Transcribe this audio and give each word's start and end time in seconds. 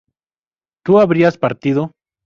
¿tú 0.83 0.99
habrías 0.99 1.37
partido? 1.37 1.91